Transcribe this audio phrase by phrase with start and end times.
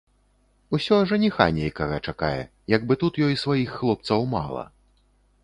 [0.77, 2.39] Усё жаніха нейкага чакае,
[2.75, 4.67] як бы тут ёй сваіх хлопцаў мала.